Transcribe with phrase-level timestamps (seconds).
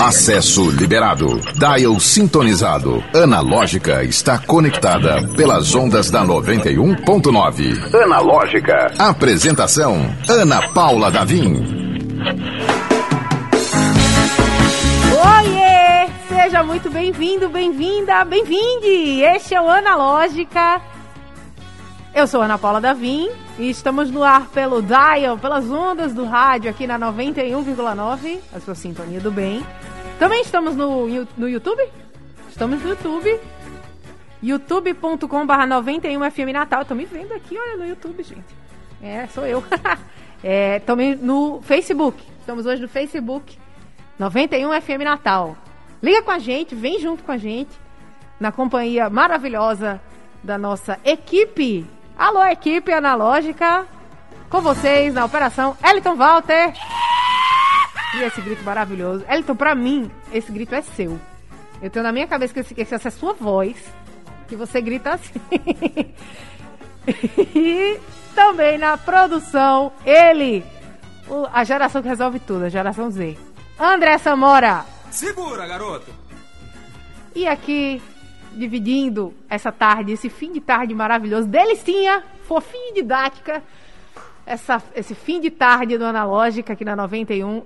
[0.00, 1.40] Acesso liberado.
[1.54, 3.02] Dial sintonizado.
[3.14, 7.94] Analógica está conectada pelas ondas da 91.9.
[8.02, 8.92] Analógica.
[8.98, 11.54] Apresentação: Ana Paula Davim.
[15.12, 16.08] Oiê!
[16.28, 19.22] Seja muito bem-vindo, bem-vinda, bem-vinde!
[19.22, 20.80] Este é o Analógica.
[22.14, 23.28] Eu sou Ana Paula Davim
[23.58, 28.76] e estamos no ar pelo Dial, pelas ondas do rádio aqui na 91,9, a sua
[28.76, 29.66] sintonia do bem.
[30.16, 31.82] Também estamos no, no YouTube?
[32.48, 33.40] Estamos no YouTube.
[34.40, 36.84] youtube.com.br 91FM Natal.
[36.84, 38.44] Tô me vendo aqui, olha, no YouTube, gente.
[39.02, 39.64] É, sou eu.
[40.40, 42.22] é, também no Facebook.
[42.38, 43.58] Estamos hoje no Facebook
[44.20, 45.56] 91FM Natal.
[46.00, 47.76] Liga com a gente, vem junto com a gente,
[48.38, 50.00] na companhia maravilhosa
[50.44, 51.84] da nossa equipe.
[52.16, 53.86] Alô, equipe analógica,
[54.48, 56.72] com vocês na operação Eliton Walter.
[58.14, 59.24] E esse grito maravilhoso.
[59.28, 61.18] Eliton, pra mim, esse grito é seu.
[61.82, 63.76] Eu tenho na minha cabeça que, esse, que essa é a sua voz,
[64.46, 65.40] que você grita assim.
[67.52, 67.98] e
[68.32, 70.64] também na produção, ele,
[71.28, 73.36] o, a geração que resolve tudo, a geração Z.
[73.78, 74.84] André Samora.
[75.10, 76.12] Segura, garoto.
[77.34, 78.00] E aqui,
[78.56, 83.62] dividindo essa tarde, esse fim de tarde maravilhoso, delicinha, fofinha e didática,
[84.46, 87.62] essa, esse fim de tarde do Analógica aqui na 91.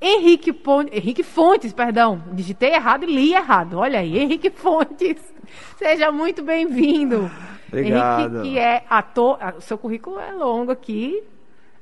[0.00, 3.78] Henrique, Ponte, Henrique Fontes, perdão, digitei errado e li errado.
[3.78, 5.16] Olha aí, Henrique Fontes,
[5.76, 7.30] seja muito bem-vindo.
[7.68, 8.36] Obrigado.
[8.36, 11.22] Henrique, que é ator, o seu currículo é longo aqui,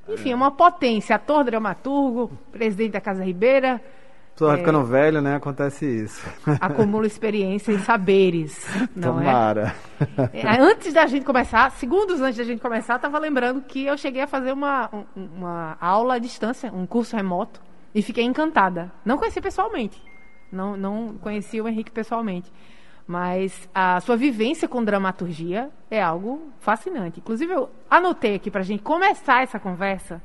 [0.08, 3.80] enfim, é uma potência, ator, dramaturgo, presidente da Casa Ribeira,
[4.35, 5.37] pessoa vai ficando velho, né?
[5.37, 6.27] Acontece isso.
[6.61, 8.67] acumula experiência e saberes.
[8.95, 9.75] Não Tomara.
[10.33, 10.41] É?
[10.41, 14.23] É, Antes da gente começar, segundos antes da gente começar, estava lembrando que eu cheguei
[14.23, 15.05] a fazer uma, um-
[15.37, 17.61] uma aula à distância, um curso remoto,
[17.95, 18.93] e fiquei encantada.
[19.05, 20.01] Não conheci pessoalmente.
[20.53, 22.53] Não, não conheci o Henrique pessoalmente.
[23.07, 27.20] Mas a sua vivência com dramaturgia é algo fascinante.
[27.20, 30.23] Inclusive, eu anotei aqui para a gente começar essa conversa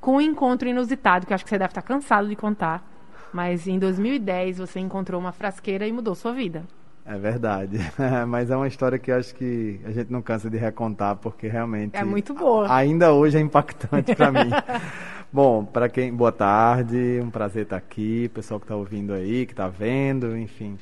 [0.00, 2.84] com um encontro inusitado, que eu acho que você deve estar cansado de contar.
[3.32, 6.64] Mas em 2010 você encontrou uma frasqueira e mudou sua vida.
[7.04, 7.78] É verdade.
[8.28, 11.48] Mas é uma história que eu acho que a gente não cansa de recontar, porque
[11.48, 11.96] realmente.
[11.96, 12.70] É muito boa.
[12.72, 14.50] Ainda hoje é impactante para mim.
[15.32, 16.12] Bom, para quem.
[16.12, 20.76] Boa tarde, um prazer estar aqui, pessoal que está ouvindo aí, que está vendo, enfim.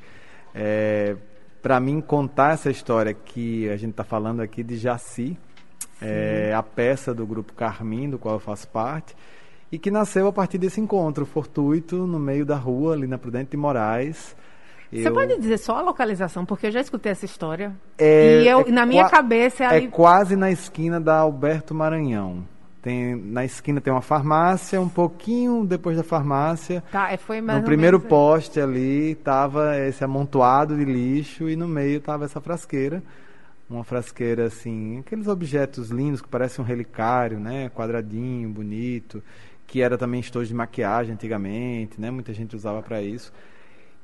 [0.53, 1.17] É,
[1.63, 5.37] para mim, contar essa história que a gente está falando aqui de Jaci,
[6.01, 9.17] é a peça do grupo Carmim, do qual eu faço parte,
[9.71, 13.51] e que nasceu a partir desse encontro fortuito no meio da rua, ali na Prudente
[13.51, 14.37] de Moraes.
[14.93, 17.75] Você Eu- pode dizer só a localização, porque eu já escutei essa história.
[17.99, 19.87] É- e eu, é na minha cabeça é ali.
[19.87, 22.45] É quase na esquina da Alberto Maranhão.
[22.81, 26.85] Tem, na esquina tem uma farmácia, um pouquinho depois da farmácia.
[26.93, 31.57] Tá, é, foi mais no primeiro menos- poste ali tava esse amontoado de lixo e
[31.57, 33.03] no meio tava essa frasqueira.
[33.69, 37.69] Uma frasqueira assim, aqueles objetos lindos que parecem um relicário, né?
[37.71, 39.21] Quadradinho, bonito,
[39.67, 42.11] que era também estojo de maquiagem antigamente, né?
[42.11, 43.33] Muita gente usava para isso.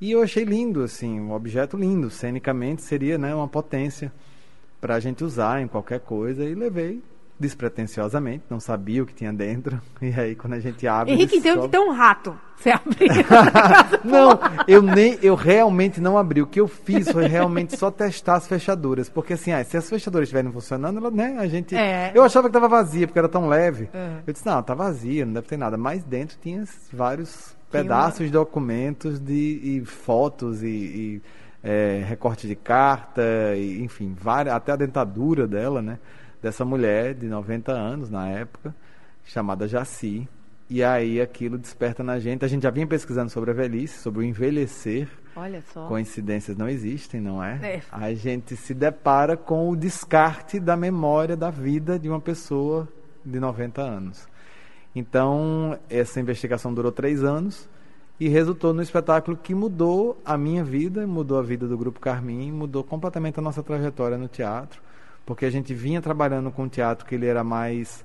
[0.00, 2.10] E eu achei lindo, assim, um objeto lindo.
[2.10, 4.12] Cenicamente seria né, uma potência
[4.80, 6.44] para a gente usar em qualquer coisa.
[6.44, 7.00] E levei
[7.42, 9.80] despretensiosamente, não sabia o que tinha dentro.
[10.00, 11.12] E aí, quando a gente abre.
[11.12, 12.36] Henrique, ele então sobe- que tem um rato.
[12.56, 13.08] Você abriu.
[14.04, 14.38] Não,
[14.69, 16.42] eu nem, eu realmente não abri.
[16.42, 19.08] O que eu fiz foi realmente só testar as fechaduras.
[19.08, 21.75] Porque assim, ah, se as fechaduras estiverem funcionando, ela, né, a gente.
[21.75, 22.12] É.
[22.14, 23.88] Eu achava que estava vazia, porque era tão leve.
[23.92, 24.19] É.
[24.26, 25.76] Eu disse, não, tá vazia, não deve ter nada.
[25.76, 31.22] Mas dentro tinha vários pedaços de documentos de, e fotos e, e,
[31.64, 33.22] é, recorte de carta,
[33.56, 35.98] e, enfim, várias, até a dentadura dela, né?
[36.42, 38.75] Dessa mulher de 90 anos na época,
[39.25, 40.28] chamada Jaci.
[40.69, 42.44] E aí aquilo desperta na gente.
[42.44, 45.08] A gente já vinha pesquisando sobre a velhice, sobre o envelhecer.
[45.36, 45.86] Olha só.
[45.86, 47.58] Coincidências não existem, não é?
[47.62, 47.82] É.
[47.92, 52.88] A gente se depara com o descarte da memória da vida de uma pessoa
[53.25, 54.26] de 90 anos.
[54.94, 57.69] Então, essa investigação durou três anos
[58.20, 62.52] e resultou no espetáculo que mudou a minha vida, mudou a vida do Grupo Carmim,
[62.52, 64.82] mudou completamente a nossa trajetória no teatro,
[65.24, 68.04] porque a gente vinha trabalhando com um teatro que ele era mais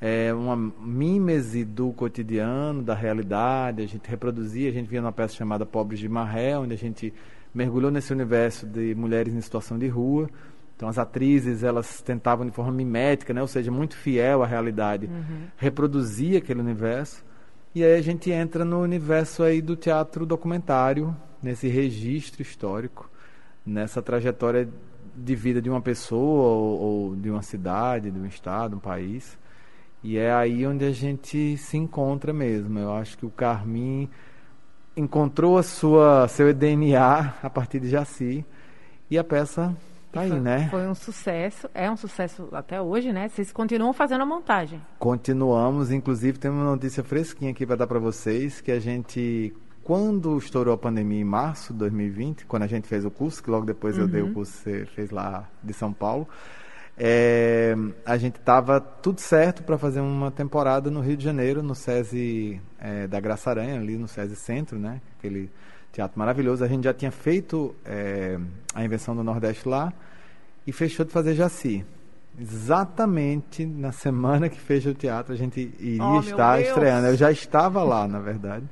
[0.00, 5.34] é, uma mímese do cotidiano, da realidade, a gente reproduzia, a gente via numa peça
[5.34, 7.12] chamada Pobres de Marré, onde a gente
[7.54, 10.28] mergulhou nesse universo de mulheres em situação de rua,
[10.76, 15.08] então as atrizes elas tentavam de forma mimética, né, ou seja, muito fiel à realidade,
[15.56, 17.24] reproduzir aquele universo.
[17.74, 23.10] E aí a gente entra no universo aí do teatro documentário, nesse registro histórico,
[23.64, 24.68] nessa trajetória
[25.16, 29.38] de vida de uma pessoa ou, ou de uma cidade, de um estado, um país.
[30.02, 32.78] E é aí onde a gente se encontra mesmo.
[32.78, 34.08] Eu acho que o Carmim
[34.96, 38.44] encontrou a sua seu DNA a partir de Jaci
[39.10, 39.76] e a peça
[40.12, 40.68] tá aí, foi, né?
[40.70, 43.28] Foi um sucesso, é um sucesso até hoje, né?
[43.28, 44.80] Vocês continuam fazendo a montagem.
[44.98, 49.52] Continuamos, inclusive tem uma notícia fresquinha aqui para dar para vocês que a gente
[49.86, 53.48] quando estourou a pandemia em março de 2020, quando a gente fez o curso, que
[53.48, 54.02] logo depois uhum.
[54.02, 54.34] eu dei o uhum.
[54.34, 56.26] curso que você fez lá de São Paulo,
[56.98, 57.72] é,
[58.04, 62.60] a gente estava tudo certo para fazer uma temporada no Rio de Janeiro, no SESI
[62.80, 65.00] é, da Graça Aranha, ali no SESI Centro, né?
[65.20, 65.48] Aquele
[65.92, 66.64] teatro maravilhoso.
[66.64, 68.40] A gente já tinha feito é,
[68.74, 69.92] a invenção do Nordeste lá
[70.66, 71.86] e fechou de fazer Jaci.
[72.36, 77.06] Exatamente na semana que fecha o teatro, a gente iria oh, estar estreando.
[77.06, 78.66] Eu já estava lá, na verdade.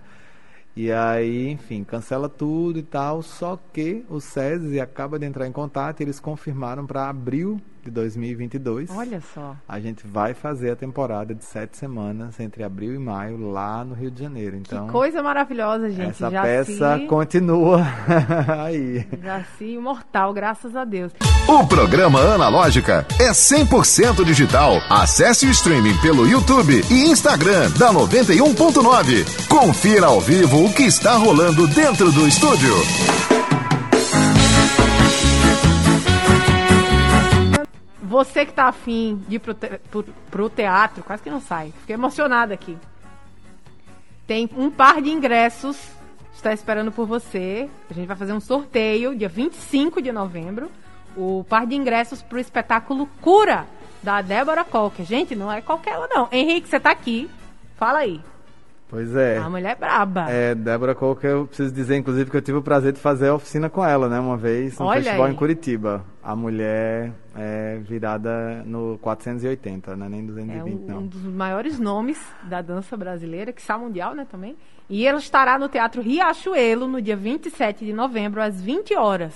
[0.76, 3.22] E aí, enfim, cancela tudo e tal.
[3.22, 7.90] Só que o SESI acaba de entrar em contato e eles confirmaram para abril de
[7.90, 8.90] 2022.
[8.90, 9.56] Olha só.
[9.68, 13.94] A gente vai fazer a temporada de sete semanas entre abril e maio lá no
[13.94, 14.56] Rio de Janeiro.
[14.56, 16.10] Então, que coisa maravilhosa, gente.
[16.10, 17.82] Essa peça continua
[18.64, 19.06] aí.
[19.22, 21.12] Jaci imortal, graças a Deus.
[21.46, 24.80] O programa Analógica é 100% digital.
[24.88, 29.46] Acesse o streaming pelo YouTube e Instagram da 91.9.
[29.48, 33.33] Confira ao vivo o que está rolando dentro do estúdio.
[38.14, 41.72] Você que tá afim de ir pro, te, pro, pro teatro, quase que não sai.
[41.80, 42.78] Fiquei emocionada aqui.
[44.26, 45.76] Tem um par de ingressos
[46.44, 47.68] está esperando por você.
[47.90, 50.70] A gente vai fazer um sorteio dia 25 de novembro.
[51.16, 53.66] O par de ingressos para o espetáculo Cura,
[54.02, 55.06] da Débora Colker.
[55.06, 56.28] Gente, não é qualquer um, não.
[56.30, 57.30] Henrique, você tá aqui.
[57.76, 58.20] Fala aí.
[58.88, 59.38] Pois é.
[59.38, 60.30] A mulher é braba.
[60.30, 63.34] É, Débora Coca, eu preciso dizer, inclusive, que eu tive o prazer de fazer a
[63.34, 64.20] oficina com ela, né?
[64.20, 65.32] Uma vez, no Olha festival aí.
[65.32, 66.04] em Curitiba.
[66.22, 70.08] A mulher é virada no 480, né?
[70.08, 70.98] Nem 220, é um, não.
[70.98, 74.56] um dos maiores nomes da dança brasileira, que está mundial, né, também.
[74.88, 79.34] E ela estará no Teatro Riachuelo no dia 27 de novembro, às 20 horas.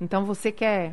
[0.00, 0.92] Então, você quer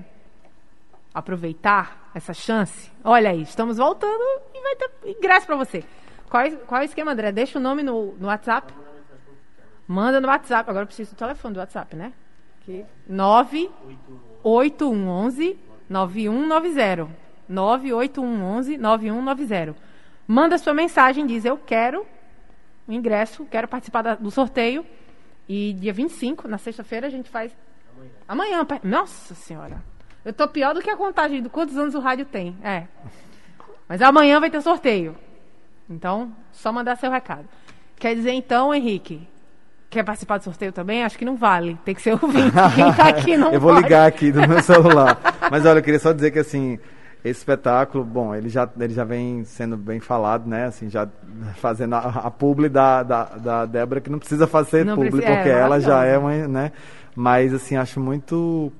[1.13, 2.92] aproveitar essa chance?
[3.03, 4.21] Olha aí, estamos voltando
[4.53, 5.83] e vai ter ingresso para você.
[6.31, 7.31] Qual, qual é o esquema, André?
[7.33, 8.73] Deixa o nome no, no WhatsApp.
[9.85, 10.69] Manda no WhatsApp.
[10.69, 12.13] Agora eu preciso do telefone do WhatsApp, né?
[12.61, 17.09] Que 98111 9190.
[17.49, 19.75] 98111 9190.
[20.25, 22.07] Manda sua mensagem, diz eu quero
[22.87, 24.85] o ingresso, quero participar da, do sorteio.
[25.49, 27.53] E dia 25, na sexta-feira, a gente faz.
[28.25, 28.61] Amanhã.
[28.61, 28.79] Amanhã.
[28.85, 29.83] Nossa Senhora.
[30.23, 32.55] Eu tô pior do que a contagem do quantos anos o rádio tem.
[32.63, 32.87] É.
[33.85, 35.17] Mas amanhã vai ter sorteio.
[35.91, 37.45] Então, só mandar seu recado.
[37.97, 39.27] Quer dizer, então, Henrique,
[39.89, 41.03] quer participar do sorteio também?
[41.03, 41.77] Acho que não vale.
[41.85, 42.51] Tem que ser ouvinte.
[42.75, 43.83] Quem tá aqui não Eu vou pode.
[43.83, 45.19] ligar aqui do meu celular.
[45.51, 46.79] Mas olha, eu queria só dizer que assim,
[47.23, 50.65] esse espetáculo, bom, ele já, ele já vem sendo bem falado, né?
[50.65, 51.07] Assim, já
[51.57, 55.35] fazendo a, a publi da, da, da Débora, que não precisa fazer não publi, precisa,
[55.35, 56.71] porque é, ela já é uma, né?
[57.15, 58.71] Mas assim, acho muito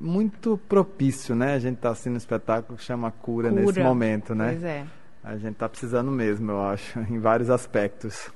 [0.00, 1.54] muito propício, né?
[1.54, 3.62] A gente tá assistindo um espetáculo que chama Cura, Cura.
[3.62, 4.48] nesse momento, né?
[4.48, 4.84] Pois é.
[5.24, 8.30] A gente está precisando mesmo, eu acho, em vários aspectos.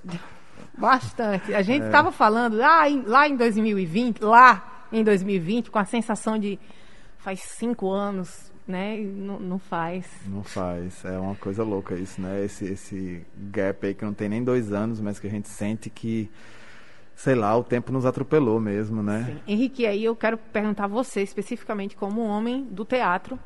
[0.76, 1.54] Bastante.
[1.54, 2.12] A gente estava é.
[2.12, 6.58] falando lá em, lá em 2020, lá em 2020, com a sensação de
[7.18, 8.96] faz cinco anos, né?
[8.96, 10.06] Não, não faz.
[10.26, 11.04] Não faz.
[11.04, 12.42] É uma coisa louca isso, né?
[12.42, 15.90] Esse, esse gap aí que não tem nem dois anos, mas que a gente sente
[15.90, 16.30] que,
[17.14, 19.24] sei lá, o tempo nos atropelou mesmo, né?
[19.26, 19.52] Sim.
[19.52, 23.38] Henrique, aí eu quero perguntar a você, especificamente como um homem do teatro,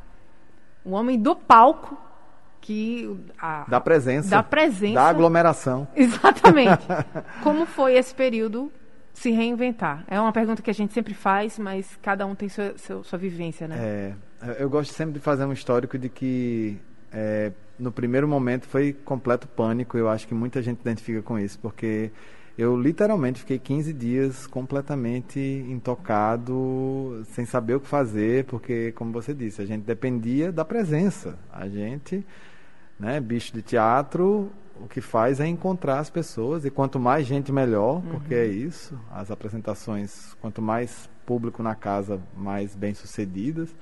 [0.87, 1.99] um homem do palco,
[2.63, 5.87] que a, da presença, da presença, da aglomeração.
[5.95, 6.87] Exatamente.
[7.43, 8.73] Como foi esse período
[9.13, 10.05] se reinventar?
[10.09, 13.19] É uma pergunta que a gente sempre faz, mas cada um tem sua, sua, sua
[13.19, 13.77] vivência, né?
[13.79, 14.15] É,
[14.61, 16.79] eu gosto sempre de fazer um histórico de que
[17.13, 19.99] é, no primeiro momento foi completo pânico.
[19.99, 22.13] Eu acho que muita gente identifica com isso, porque
[22.57, 29.35] eu literalmente fiquei 15 dias completamente intocado, sem saber o que fazer, porque, como você
[29.35, 31.39] disse, a gente dependia da presença.
[31.51, 32.25] A gente
[33.03, 33.19] né?
[33.19, 34.49] Bicho de teatro,
[34.81, 38.03] o que faz é encontrar as pessoas e quanto mais gente melhor, uhum.
[38.03, 38.97] porque é isso.
[39.11, 43.75] As apresentações, quanto mais público na casa, mais bem sucedidas.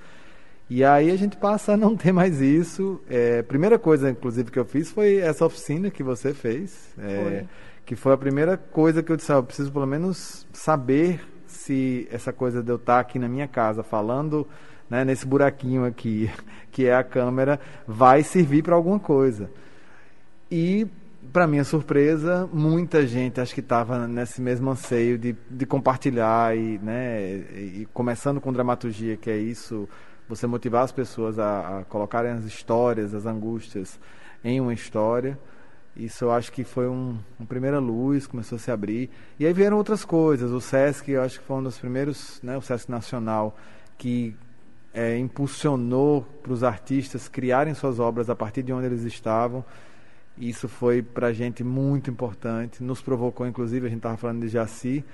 [0.70, 2.98] E aí a gente passa a não ter mais isso.
[3.10, 6.94] É, primeira coisa, inclusive, que eu fiz foi essa oficina que você fez.
[6.98, 7.48] É, foi.
[7.84, 12.08] Que foi a primeira coisa que eu disse, ah, eu preciso pelo menos saber se
[12.10, 14.46] essa coisa de eu estar aqui na minha casa falando
[14.90, 16.28] né, nesse buraquinho aqui,
[16.72, 19.48] que é a câmera, vai servir para alguma coisa.
[20.50, 20.86] E,
[21.32, 26.78] para minha surpresa, muita gente, acho que estava nesse mesmo anseio de, de compartilhar, e,
[26.78, 29.88] né, e, começando com dramaturgia, que é isso,
[30.28, 33.98] você motivar as pessoas a, a colocarem as histórias, as angústias
[34.42, 35.38] em uma história.
[35.96, 39.10] Isso eu acho que foi um, uma primeira luz, começou a se abrir.
[39.38, 40.52] E aí vieram outras coisas.
[40.52, 43.56] O SESC, eu acho que foi um dos primeiros, né, o SESC Nacional,
[43.98, 44.36] que
[44.92, 49.64] é, impulsionou para os artistas criarem suas obras a partir de onde eles estavam.
[50.36, 52.82] Isso foi para a gente muito importante.
[52.82, 55.04] Nos provocou, inclusive, a gente estava falando de Jaci,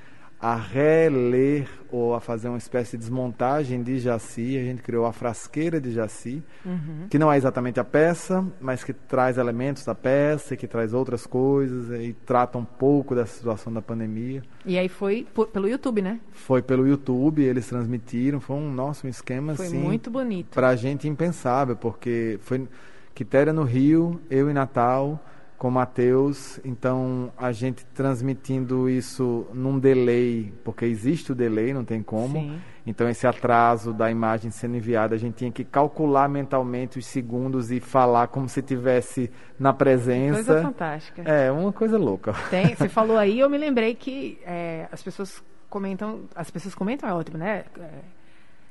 [0.41, 4.59] a reler ou a fazer uma espécie de desmontagem de Jaci.
[4.59, 7.07] A gente criou a frasqueira de Jaci, uhum.
[7.09, 11.27] que não é exatamente a peça, mas que traz elementos da peça, que traz outras
[11.27, 14.43] coisas e trata um pouco dessa situação da pandemia.
[14.65, 16.21] E aí foi por, pelo YouTube, né?
[16.33, 18.39] Foi pelo YouTube, eles transmitiram.
[18.39, 19.79] Foi um nosso um esquema foi assim.
[19.79, 20.55] muito bonito.
[20.55, 22.69] Para a gente impensável, porque foi
[23.15, 25.19] Quitéria no Rio, eu em Natal
[25.59, 32.03] com Mateus, então a gente transmitindo isso num delay, porque existe o delay, não tem
[32.03, 32.39] como.
[32.39, 32.61] Sim.
[32.87, 37.71] Então esse atraso da imagem sendo enviada, a gente tinha que calcular mentalmente os segundos
[37.73, 40.45] e falar como se tivesse na presença.
[40.45, 41.23] Coisa fantástica.
[41.23, 42.35] É, uma coisa louca.
[42.51, 47.09] Tem, você falou aí, eu me lembrei que é, as pessoas comentam, as pessoas comentam
[47.09, 47.65] é ótimo, né?
[47.81, 47.91] É,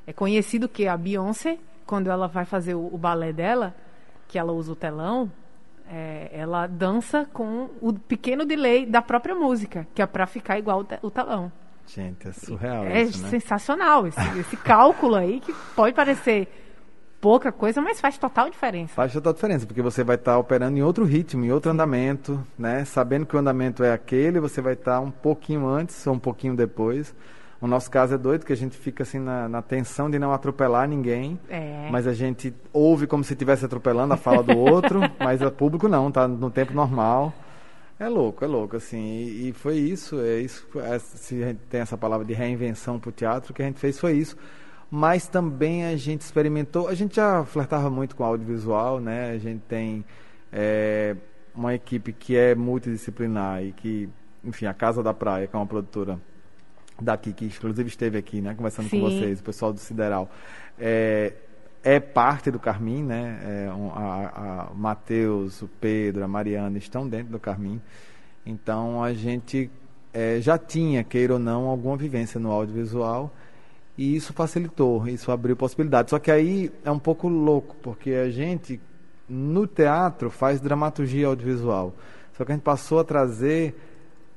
[0.07, 3.75] é conhecido que a Beyoncé, quando ela vai fazer o, o balé dela,
[4.27, 5.31] que ela usa o telão,
[5.89, 10.85] é, ela dança com o pequeno delay da própria música, que é para ficar igual
[11.01, 11.51] o, telão.
[11.87, 13.29] Gente, é surreal é isso, né?
[13.29, 16.47] sensacional esse, esse cálculo aí que pode parecer
[17.21, 18.93] pouca coisa, mas faz total diferença.
[18.93, 22.45] Faz total diferença, porque você vai estar tá operando em outro ritmo, em outro andamento,
[22.57, 22.85] né?
[22.85, 26.19] Sabendo que o andamento é aquele, você vai estar tá um pouquinho antes ou um
[26.19, 27.15] pouquinho depois.
[27.65, 30.31] O nosso caso é doido, que a gente fica assim na, na tensão de não
[30.31, 31.39] atropelar ninguém.
[31.49, 31.89] É.
[31.91, 35.87] Mas a gente ouve como se estivesse atropelando a fala do outro, mas o público
[35.87, 37.33] não, tá no tempo normal.
[37.99, 38.99] É louco, é louco, assim.
[38.99, 40.67] E, e foi isso, é isso.
[40.79, 43.65] É, se a gente tem essa palavra de reinvenção para o teatro, o que a
[43.65, 44.37] gente fez foi isso.
[44.91, 49.31] Mas também a gente experimentou, a gente já flertava muito com audiovisual, né?
[49.31, 50.05] A gente tem
[50.53, 51.15] é,
[51.55, 54.07] uma equipe que é multidisciplinar e que,
[54.43, 56.19] enfim, a Casa da Praia, que é uma produtora
[57.01, 58.99] daqui, que inclusive esteve aqui, né, conversando Sim.
[58.99, 60.29] com vocês, o pessoal do Sideral,
[60.79, 61.33] é,
[61.83, 63.39] é parte do Carmim, né?
[63.43, 67.79] É, a, a Matheus, o Pedro, a Mariana estão dentro do Carmim.
[68.45, 69.69] Então a gente
[70.11, 73.31] é, já tinha, queira ou não, alguma vivência no audiovisual
[73.97, 76.09] e isso facilitou, isso abriu possibilidades.
[76.09, 78.79] Só que aí é um pouco louco, porque a gente
[79.27, 81.93] no teatro faz dramaturgia audiovisual.
[82.33, 83.75] Só que a gente passou a trazer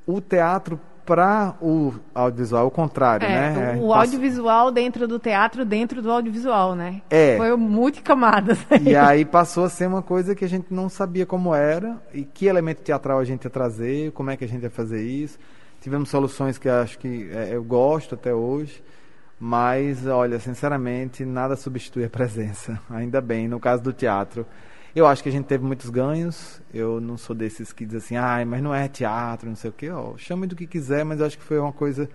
[0.07, 3.77] o teatro para o audiovisual, o contrário, é, né?
[3.81, 7.01] O, o audiovisual dentro do teatro, dentro do audiovisual, né?
[7.09, 7.35] É.
[7.39, 8.59] Foi multicamadas.
[8.85, 12.25] E aí passou a ser uma coisa que a gente não sabia como era e
[12.25, 15.39] que elemento teatral a gente ia trazer, como é que a gente ia fazer isso.
[15.81, 18.83] Tivemos soluções que acho que é, eu gosto até hoje.
[19.41, 22.79] Mas, olha, sinceramente, nada substitui a presença.
[22.91, 24.45] Ainda bem, no caso do teatro.
[24.99, 26.61] Eu acho que a gente teve muitos ganhos.
[26.75, 29.73] Eu não sou desses que dizem assim, ai, mas não é teatro, não sei o
[29.73, 29.89] quê.
[29.93, 32.11] Oh, chame do que quiser, mas eu acho que foi uma coisa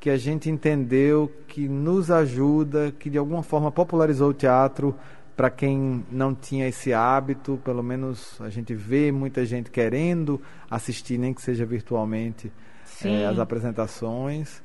[0.00, 4.96] que a gente entendeu que nos ajuda, que de alguma forma popularizou o teatro
[5.36, 7.60] para quem não tinha esse hábito.
[7.64, 12.50] Pelo menos a gente vê muita gente querendo assistir, nem que seja virtualmente,
[13.04, 14.60] é, as apresentações.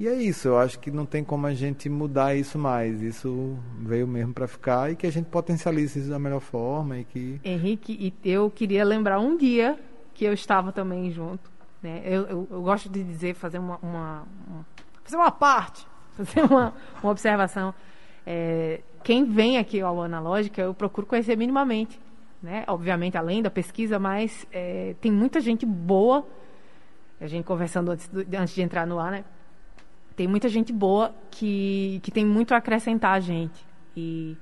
[0.00, 3.02] E é isso, eu acho que não tem como a gente mudar isso mais.
[3.02, 7.04] Isso veio mesmo para ficar e que a gente potencialize isso da melhor forma e
[7.04, 9.76] que Henrique, eu queria lembrar um dia
[10.14, 11.50] que eu estava também junto,
[11.82, 12.00] né?
[12.04, 14.66] Eu, eu, eu gosto de dizer fazer uma, uma, uma,
[15.02, 15.84] fazer uma parte,
[16.16, 17.74] fazer uma, uma observação.
[18.24, 22.00] É, quem vem aqui ao Analógica, eu procuro conhecer minimamente,
[22.40, 22.62] né?
[22.68, 26.24] Obviamente além da pesquisa, mas é, tem muita gente boa.
[27.20, 29.24] A gente conversando antes, do, antes de entrar no ar, né?
[30.18, 33.64] Tem muita gente boa que, que tem muito a acrescentar a gente.
[33.96, 34.36] E,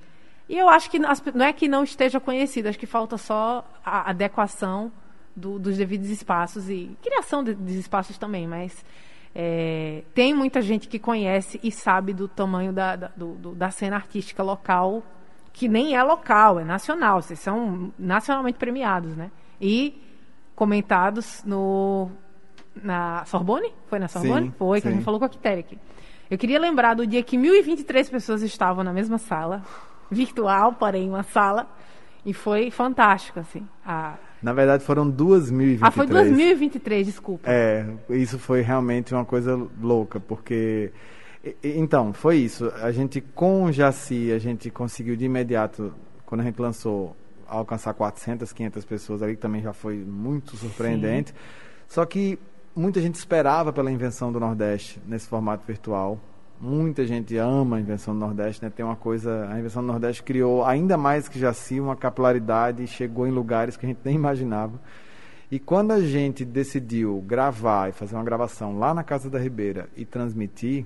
[0.48, 4.08] e eu acho que não é que não esteja conhecido, acho que falta só a
[4.08, 4.90] adequação
[5.36, 8.82] do, dos devidos espaços e criação de, de espaços também, mas
[9.34, 13.96] é, tem muita gente que conhece e sabe do tamanho da, da, do, da cena
[13.96, 15.02] artística local,
[15.52, 19.30] que nem é local, é nacional, vocês são nacionalmente premiados, né?
[19.60, 20.02] E
[20.54, 22.10] comentados no
[22.82, 23.72] na Sorbonne?
[23.86, 24.46] Foi na Sorbonne?
[24.46, 24.92] Sim, Foi, que sim.
[24.92, 25.78] a gente falou com a aqui.
[26.30, 29.62] Eu queria lembrar do dia que 1.023 pessoas estavam na mesma sala,
[30.10, 31.68] virtual, porém uma sala,
[32.24, 33.66] e foi fantástico, assim.
[33.84, 34.14] A...
[34.42, 35.78] Na verdade, foram 2.023.
[35.80, 37.48] Ah, foi 2.023, desculpa.
[37.50, 40.92] É, isso foi realmente uma coisa louca, porque...
[41.62, 42.72] Então, foi isso.
[42.82, 47.16] A gente, com o Jaci, a gente conseguiu de imediato, quando a gente lançou,
[47.46, 51.30] alcançar 400, 500 pessoas ali, que também já foi muito surpreendente.
[51.30, 51.36] Sim.
[51.86, 52.36] Só que
[52.76, 56.20] muita gente esperava pela invenção do Nordeste nesse formato virtual.
[56.60, 58.70] Muita gente ama a invenção do Nordeste, né?
[58.70, 62.86] Tem uma coisa, a invenção do Nordeste criou ainda mais que Jaci uma capilaridade e
[62.86, 64.80] chegou em lugares que a gente nem imaginava.
[65.50, 69.88] E quando a gente decidiu gravar e fazer uma gravação lá na Casa da Ribeira
[69.96, 70.84] e transmitir,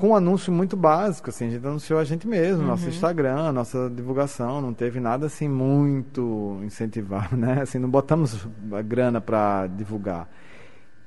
[0.00, 2.68] com um anúncio muito básico, assim, a gente anunciou a gente mesmo, uhum.
[2.68, 7.60] nosso Instagram, nossa divulgação, não teve nada assim muito incentivado, né?
[7.60, 10.26] Assim, não botamos a grana para divulgar.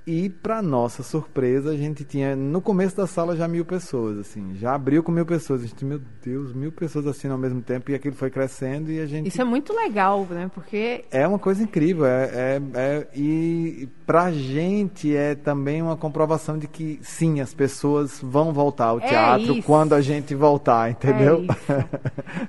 [0.05, 4.53] E, para nossa surpresa, a gente tinha, no começo da sala, já mil pessoas, assim.
[4.55, 5.63] Já abriu com mil pessoas.
[5.63, 7.89] A gente, meu Deus, mil pessoas assim ao mesmo tempo.
[7.89, 9.29] E aquilo foi crescendo e a gente...
[9.29, 10.51] Isso é muito legal, né?
[10.53, 11.05] Porque...
[11.10, 12.05] É uma coisa incrível.
[12.05, 18.19] É, é, é, e pra gente é também uma comprovação de que, sim, as pessoas
[18.22, 19.63] vão voltar ao é teatro isso.
[19.63, 21.45] quando a gente voltar, entendeu?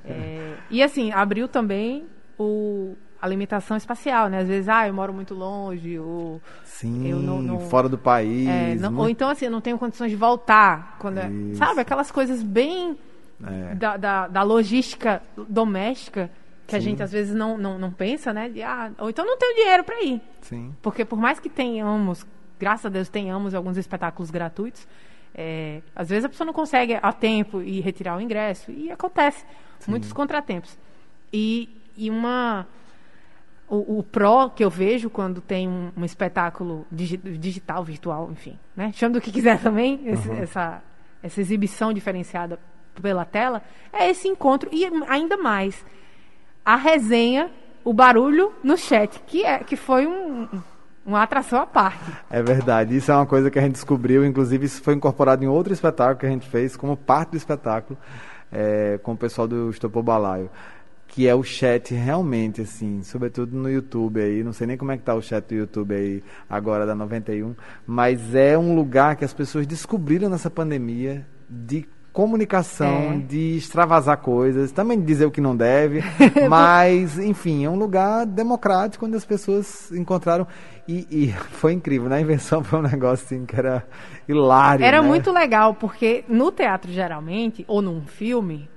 [0.05, 2.05] É é, e, assim, abriu também
[2.37, 4.41] o a limitação espacial, né?
[4.41, 8.47] Às vezes, ah, eu moro muito longe, ou Sim, eu não, não fora do país.
[8.47, 9.01] É, não, muito...
[9.01, 10.99] Ou então, assim, eu não tenho condições de voltar.
[10.99, 12.99] Quando é, sabe, aquelas coisas bem
[13.43, 13.75] é.
[13.77, 16.31] da, da, da, logística doméstica
[16.67, 16.77] que Sim.
[16.77, 18.51] a gente às vezes não, não, não pensa, né?
[18.51, 20.21] De, ah, ou então não tenho dinheiro para ir.
[20.43, 20.75] Sim.
[20.83, 22.27] Porque por mais que tenhamos,
[22.61, 24.87] graças a Deus, tenhamos alguns espetáculos gratuitos,
[25.35, 28.71] é, às vezes a pessoa não consegue a tempo e retirar o ingresso.
[28.71, 29.47] E acontece
[29.79, 29.93] Sim.
[29.93, 30.77] muitos contratempos.
[31.33, 32.67] E, e uma
[33.69, 38.59] o, o pró que eu vejo quando tem um, um espetáculo digi digital, virtual, enfim,
[38.77, 38.93] né?
[38.93, 40.43] Chama do que quiser também, esse, uhum.
[40.43, 40.83] essa,
[41.23, 42.59] essa exibição diferenciada
[43.01, 44.69] pela tela, é esse encontro.
[44.73, 45.85] E ainda mais,
[46.65, 47.51] a resenha,
[47.83, 50.47] o barulho no chat, que, é, que foi um,
[51.05, 52.13] uma atração à parte.
[52.31, 55.49] É verdade, isso é uma coisa que a gente descobriu, inclusive isso foi incorporado em
[55.49, 57.99] outro espetáculo que a gente fez, como parte do espetáculo,
[58.53, 60.51] é, com o pessoal do Estopô Balaio
[61.15, 64.97] que é o chat realmente, assim, sobretudo no YouTube aí, não sei nem como é
[64.97, 67.55] que tá o chat do YouTube aí agora da 91,
[67.87, 73.19] mas é um lugar que as pessoas descobriram nessa pandemia de comunicação, é.
[73.19, 76.03] de extravasar coisas, também de dizer o que não deve,
[76.51, 80.49] mas, enfim, é um lugar democrático onde as pessoas encontraram.
[80.89, 82.17] E, e foi incrível, né?
[82.17, 83.87] A invenção foi um negócio assim que era
[84.27, 84.85] hilário.
[84.85, 85.07] Era né?
[85.07, 88.69] muito legal, porque no teatro, geralmente, ou num filme,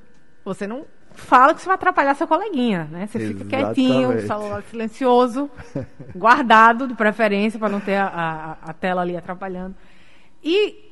[0.46, 0.86] você não
[1.18, 3.08] fala que você vai atrapalhar seu coleguinha, né?
[3.08, 5.50] Você fica quietinho, o celular silencioso,
[6.16, 9.76] guardado de preferência para não ter a, a, a, tela ali atrapalhando.
[10.44, 10.86] E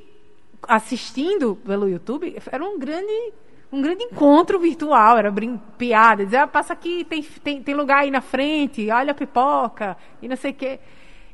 [0.67, 3.33] assistindo pelo YouTube era um grande
[3.71, 7.99] um grande encontro virtual, era brin piada, dizer, ah, passa aqui, tem, tem, tem lugar
[7.99, 10.79] aí na frente, olha a pipoca, e não sei o quê.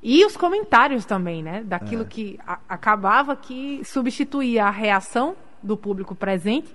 [0.01, 1.61] E os comentários também, né?
[1.63, 2.05] Daquilo é.
[2.05, 6.73] que a, acabava que substituía a reação do público presente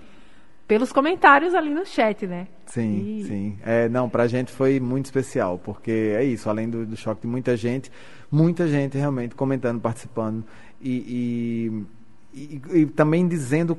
[0.67, 2.47] pelos comentários ali no chat, né?
[2.65, 3.23] Sim, e...
[3.23, 3.57] sim.
[3.65, 7.27] É, não, pra gente foi muito especial, porque é isso, além do, do choque de
[7.27, 7.89] muita gente,
[8.29, 10.43] muita gente realmente comentando, participando
[10.81, 11.85] e,
[12.33, 13.77] e, e, e também dizendo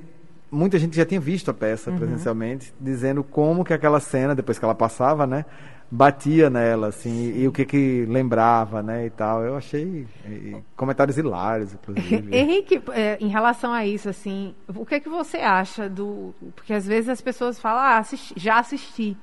[0.51, 1.98] muita gente já tinha visto a peça uhum.
[1.98, 5.44] presencialmente, dizendo como que aquela cena, depois que ela passava, né,
[5.90, 9.42] batia nela, assim, e, o que que lembrava, né, e tal.
[9.42, 12.29] Eu achei e, comentários hilários, inclusive.
[12.37, 16.35] Henrique, é, em relação a isso, assim, o que que você acha do...
[16.55, 19.16] Porque às vezes as pessoas falam, ah, assisti, já assisti.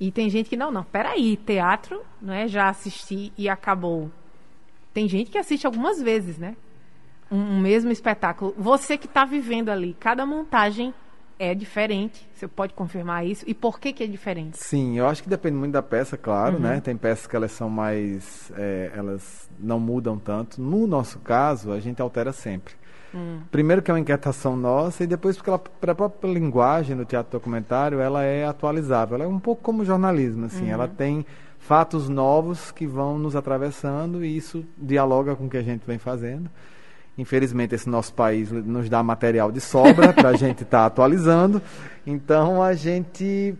[0.00, 4.10] E tem gente que, não, não, peraí, teatro não é já assisti e acabou.
[4.94, 6.56] Tem gente que assiste algumas vezes, né?
[7.30, 8.54] Um, um mesmo espetáculo.
[8.56, 10.94] Você que está vivendo ali, cada montagem
[11.38, 12.28] é diferente.
[12.34, 13.44] Você pode confirmar isso?
[13.46, 14.58] E por que, que é diferente?
[14.58, 16.62] Sim, eu acho que depende muito da peça, claro, uhum.
[16.62, 16.80] né?
[16.80, 18.52] Tem peças que elas são mais.
[18.56, 20.60] É, elas não mudam tanto.
[20.60, 22.74] No nosso caso, a gente altera sempre.
[23.14, 23.40] Hum.
[23.50, 27.32] Primeiro que é uma inquietação nossa e depois porque ela, a própria linguagem no teatro
[27.32, 29.14] documentário ela é atualizável.
[29.14, 30.64] Ela é um pouco como jornalismo, assim.
[30.64, 30.72] Uhum.
[30.72, 31.24] Ela tem
[31.58, 35.98] fatos novos que vão nos atravessando e isso dialoga com o que a gente vem
[35.98, 36.50] fazendo.
[37.18, 41.60] Infelizmente, esse nosso país nos dá material de sobra para a gente estar tá atualizando.
[42.06, 43.56] Então, a gente.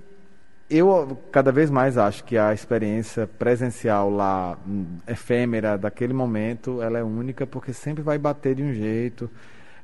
[0.71, 6.99] Eu cada vez mais acho que a experiência presencial lá, hum, efêmera, daquele momento, ela
[6.99, 9.29] é única, porque sempre vai bater de um jeito.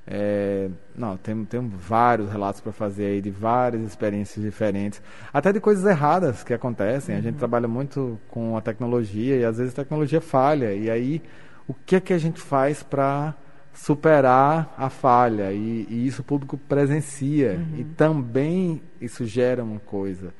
[0.07, 5.01] É, não, tem, tem vários relatos para fazer aí de várias experiências diferentes,
[5.33, 7.15] até de coisas erradas que acontecem.
[7.15, 7.19] Uhum.
[7.19, 7.39] A gente uhum.
[7.39, 10.75] trabalha muito com a tecnologia e às vezes a tecnologia falha.
[10.75, 11.23] E aí,
[11.67, 13.35] o que é que a gente faz para
[13.75, 17.59] superar a falha e, e, isso o público presencia.
[17.59, 17.81] Uhum.
[17.81, 20.33] e também isso gera uma coisa.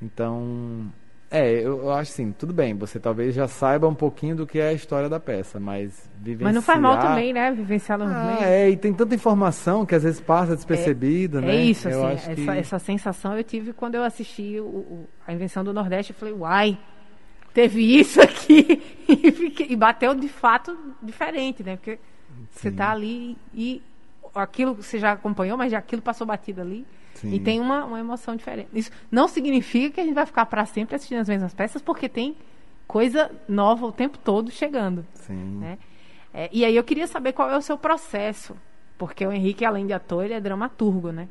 [0.00, 0.90] Então
[1.30, 4.58] é eu, eu, acho assim tudo bem você talvez já saiba um pouquinho do que
[4.58, 7.50] é a história da peça mas vivenciar mas não faz mal também né?
[7.52, 11.56] Vivenciar no ah, é e tem tanta informação que às vezes passa despercebida é, né?
[11.56, 12.50] é isso eu assim essa, que...
[12.50, 16.34] essa sensação eu tive quando eu assisti o, o, a invenção do Nordeste eu falei
[16.34, 16.78] uai
[17.54, 18.82] teve isso aqui.
[19.12, 21.76] E, fiquei, e bateu de fato diferente né?
[21.76, 21.98] Porque
[22.52, 23.82] você está ali e
[24.34, 26.86] aquilo você já acompanhou, mas já aquilo passou batido ali.
[27.14, 27.34] Sim.
[27.34, 28.68] E tem uma, uma emoção diferente.
[28.72, 32.08] Isso não significa que a gente vai ficar para sempre assistindo as mesmas peças, porque
[32.08, 32.36] tem
[32.86, 35.04] coisa nova o tempo todo chegando.
[35.14, 35.58] Sim.
[35.58, 35.78] Né?
[36.32, 38.56] É, e aí eu queria saber qual é o seu processo,
[38.96, 41.28] porque o Henrique, além de ator, ele é dramaturgo, né?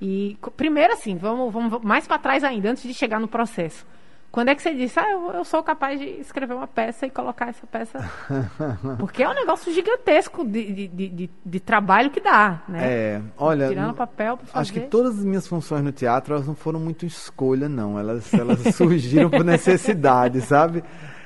[0.00, 3.86] E primeiro assim, vamos, vamos mais para trás ainda, antes de chegar no processo.
[4.34, 7.10] Quando é que você disse, ah, eu, eu sou capaz de escrever uma peça e
[7.10, 8.00] colocar essa peça?
[8.98, 12.80] Porque é um negócio gigantesco de, de, de, de- trabalho que dá, né?
[12.84, 14.90] É, olha, no- papel pra acho que fazer.
[14.90, 17.96] todas as minhas funções no teatro elas não foram muito escolha, não.
[17.96, 20.82] Elas, elas surgiram por necessidade, sabe?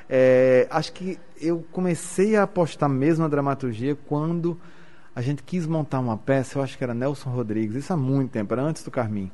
[0.07, 4.61] É, acho que eu comecei a apostar mesmo na dramaturgia quando
[5.17, 8.33] a gente quis montar uma peça, eu acho que era Nelson Rodrigues, isso há muito
[8.33, 9.31] tempo, era antes do Carmim.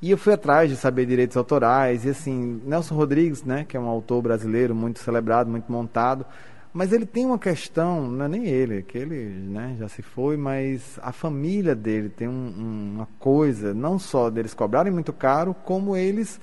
[0.00, 3.80] E eu fui atrás de saber direitos autorais, e assim, Nelson Rodrigues, né, que é
[3.80, 6.24] um autor brasileiro muito celebrado, muito montado,
[6.72, 10.36] mas ele tem uma questão, não é nem ele, que ele né, já se foi,
[10.36, 15.52] mas a família dele tem um- um- uma coisa, não só deles cobrarem muito caro,
[15.64, 16.40] como eles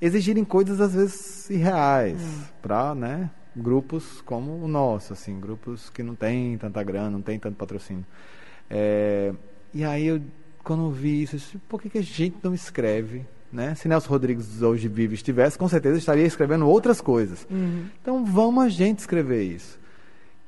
[0.00, 2.20] exigirem coisas às vezes irreais
[2.60, 7.38] para né, grupos como o nosso, assim, grupos que não têm tanta grana, não tem
[7.38, 8.04] tanto patrocínio.
[8.68, 9.32] É,
[9.72, 10.20] e aí eu,
[10.66, 13.24] quando eu vi isso, eu disse, por que, que a gente não escreve?
[13.52, 13.76] Né?
[13.76, 17.46] Se Nelson Rodrigues hoje vivo estivesse, com certeza estaria escrevendo outras coisas.
[18.02, 19.78] Então vamos a gente escrever isso.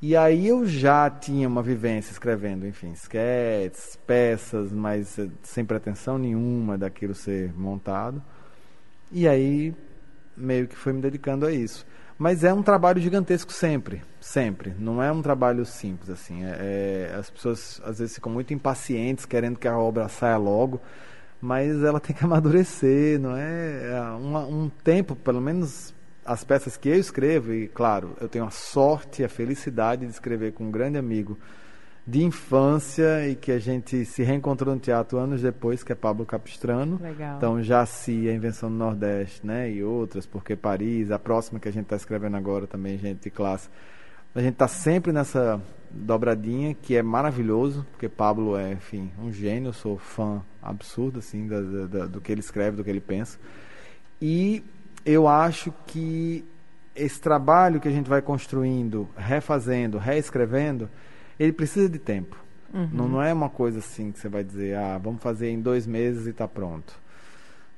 [0.03, 6.19] E aí eu já tinha uma vivência escrevendo, enfim, sketches, peças, mas eh, sem pretensão
[6.19, 8.21] nenhuma daquilo ser montado.
[9.13, 9.73] E aí
[10.37, 11.87] meio que foi me dedicando a isso.
[12.19, 14.75] Mas é um trabalho gigantesco sempre, sempre.
[14.77, 16.45] Não é um trabalho simples assim.
[16.45, 20.81] É- é- as pessoas às vezes ficam muito impacientes, querendo que a obra saia logo,
[21.41, 23.93] mas ela tem que amadurecer, não é?
[23.93, 28.51] É um tempo, pelo menos as peças que eu escrevo e claro, eu tenho a
[28.51, 31.39] sorte e a felicidade de escrever com um grande amigo
[32.09, 36.25] de infância e que a gente se reencontrou no teatro anos depois, que é Pablo
[36.25, 36.99] Capistrano.
[37.03, 37.37] Legal.
[37.37, 39.71] Então, Jaci, a Invenção do Nordeste, né?
[39.71, 43.31] E outras, porque Paris, a próxima que a gente está escrevendo agora também, gente de
[43.31, 43.69] classe.
[44.35, 49.69] A gente está sempre nessa dobradinha, que é maravilhoso, porque Pablo é, enfim, um gênio,
[49.69, 53.39] eu sou fã absurdo, assim, da, da- do que ele escreve, do que ele pensa.
[54.21, 54.65] E
[55.05, 56.43] eu acho que
[56.97, 60.89] esse trabalho que a gente vai construindo, refazendo, reescrevendo,
[61.39, 62.37] ele precisa de tempo.
[62.73, 65.87] Não, não é uma coisa assim que você vai dizer, ah, vamos fazer em dois
[65.87, 66.95] meses e está pronto.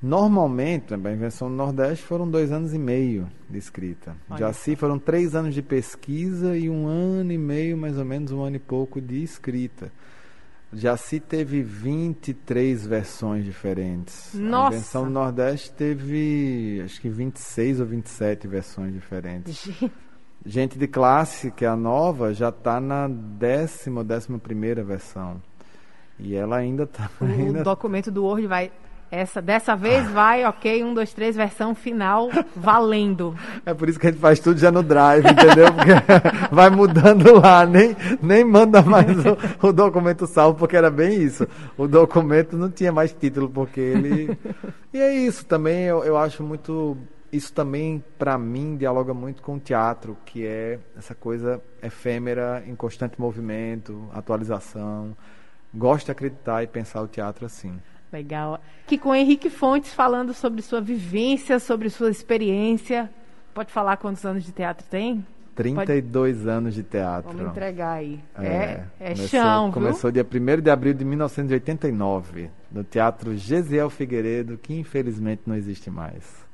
[0.02, 4.16] Normalmente, a invenção do Nordeste foram dois anos e meio de escrita.
[4.30, 8.32] Olha Jaci foram três anos de pesquisa e um ano e meio, mais ou menos
[8.32, 9.92] um ano e pouco de escrita.
[10.72, 14.32] Jaci teve 23 versões diferentes.
[14.34, 14.74] Nossa!
[14.74, 19.62] A invenção do Nordeste teve, acho que 26 ou 27 versões diferentes.
[19.62, 19.92] Gente,
[20.44, 25.40] Gente de classe, que é a nova, já está na décima décima primeira versão.
[26.18, 27.11] E ela ainda está.
[27.20, 27.62] O Ainda...
[27.62, 28.70] documento do Word vai.
[29.12, 33.35] Essa, dessa vez vai, ok, um, dois, três, versão final, valendo.
[33.66, 35.66] É por isso que a gente faz tudo já no Drive, entendeu?
[35.72, 35.90] Porque
[36.55, 41.44] vai mudando lá, nem, nem manda mais o, o documento salvo, porque era bem isso.
[41.76, 44.38] O documento não tinha mais título, porque ele.
[44.94, 46.96] E é isso também, eu, eu acho muito.
[47.32, 52.74] Isso também, para mim, dialoga muito com o teatro, que é essa coisa efêmera, em
[52.74, 55.16] constante movimento, atualização.
[55.72, 57.78] Gosto de acreditar e pensar o teatro assim.
[58.12, 58.60] Legal.
[58.84, 63.08] Aqui com o Henrique Fontes falando sobre sua vivência, sobre sua experiência.
[63.54, 65.24] Pode falar quantos anos de teatro tem?
[65.54, 67.30] 32 anos de teatro.
[67.32, 68.20] Vamos entregar aí.
[68.36, 69.74] É, é, começou, chão, viu?
[69.74, 75.90] Começou dia 1 de abril de 1989, no Teatro Gesiel Figueiredo, que infelizmente não existe
[75.90, 76.49] mais.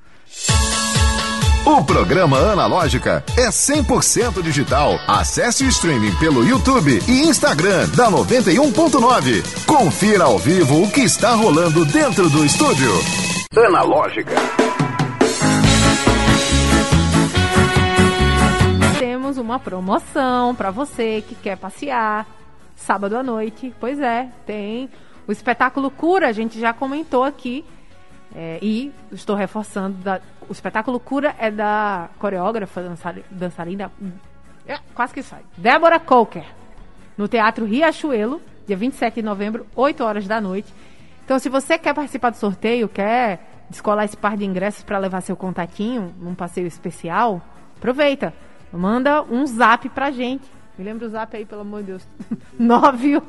[1.67, 5.01] O programa Analógica é 100% digital.
[5.07, 9.67] Acesse o streaming pelo YouTube e Instagram da 91.9.
[9.67, 12.93] Confira ao vivo o que está rolando dentro do estúdio.
[13.67, 14.37] Analógica.
[19.01, 22.27] Temos uma promoção para você que quer passear
[22.77, 23.75] sábado à noite.
[23.81, 24.89] Pois é, tem
[25.27, 27.65] o espetáculo Cura, a gente já comentou aqui.
[28.39, 33.91] É, e estou reforçando, da- o espetáculo Cura é da coreógrafa, dançari- dançarina,
[34.67, 36.45] é, quase que sai, Débora Coker,
[37.17, 40.71] no Teatro Riachuelo, dia 27 de novembro, 8 horas da noite.
[41.25, 45.23] Então, se você quer participar do sorteio, quer descolar esse par de ingressos para levar
[45.23, 47.41] seu contatinho num passeio especial,
[47.79, 48.35] aproveita.
[48.71, 50.45] Manda um zap pra gente.
[50.77, 52.07] Me lembra o zap aí, pelo amor de Deus.
[52.59, 53.23] 9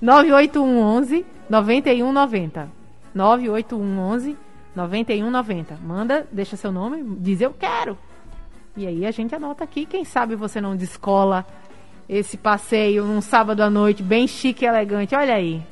[0.00, 2.68] 98111 9190.
[3.14, 4.36] 98111
[4.74, 5.76] 9190.
[5.82, 7.96] Manda, deixa seu nome, diz eu quero.
[8.76, 9.86] E aí a gente anota aqui.
[9.86, 11.46] Quem sabe você não descola
[12.08, 15.14] esse passeio num sábado à noite, bem chique e elegante.
[15.14, 15.62] Olha aí.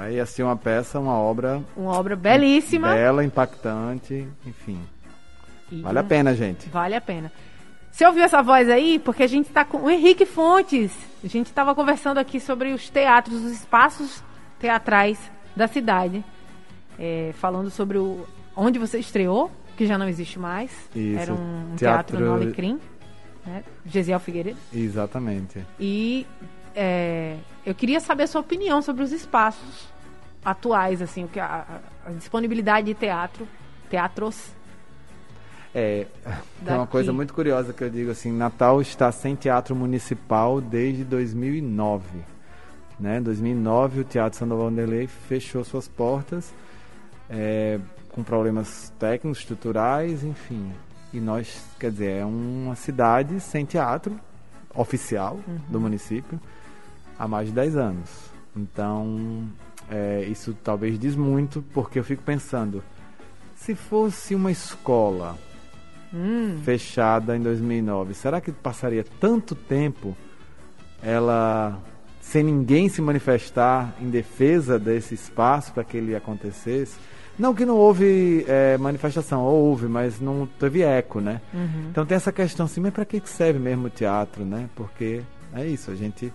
[0.00, 2.92] É, ia ser uma peça, uma obra Uma obra belíssima.
[2.92, 4.78] bela, impactante, enfim.
[5.72, 6.68] E Vale a pena, gente.
[6.68, 7.32] Vale a pena.
[7.90, 8.98] Você ouviu essa voz aí?
[8.98, 10.92] Porque a gente está com o Henrique Fontes.
[11.24, 14.22] A gente estava conversando aqui sobre os teatros, os espaços
[14.58, 15.18] teatrais
[15.56, 16.22] da cidade.
[16.98, 18.26] É, falando sobre o,
[18.60, 20.70] onde você estreou, que já não existe mais.
[20.94, 22.80] Isso, Era um teatro, teatro- no Alecrim,
[23.46, 23.62] né?
[23.86, 24.58] Gesiel Figueiredo.
[24.74, 25.64] Exatamente.
[25.78, 26.26] E
[26.74, 29.86] é, eu queria saber a sua opinião sobre os espaços
[30.44, 31.64] atuais, assim, o que a,
[32.06, 33.46] a- disponibilidade de teatro,
[33.88, 34.52] teatros.
[35.74, 36.06] É,
[36.66, 42.04] uma coisa muito curiosa que eu digo assim, Natal está sem teatro municipal desde 2009.
[42.98, 43.18] Né?
[43.18, 46.52] Em 2009 o Teatro Sandoval Wanderlei fechou suas portas
[47.30, 47.78] é,
[48.18, 50.72] com problemas técnicos, estruturais, enfim.
[51.12, 54.18] E nós, quer dizer, é uma cidade sem teatro
[54.74, 56.40] oficial do município
[57.16, 58.10] há mais de 10 anos.
[58.56, 59.48] Então,
[59.88, 62.82] é, isso talvez diz muito, porque eu fico pensando,
[63.54, 65.38] se fosse uma escola
[66.12, 70.16] Hum, fechada em 2009, será que passaria tanto tempo
[71.02, 71.78] ela
[72.18, 76.96] sem ninguém se manifestar em defesa desse espaço para que ele acontecesse?
[77.38, 81.40] Não que não houve é, manifestação, houve, mas não teve eco, né?
[81.54, 81.88] uhum.
[81.90, 84.68] Então tem essa questão assim, mas para que serve mesmo o teatro, né?
[84.74, 85.22] Porque
[85.54, 86.32] é isso, a gente.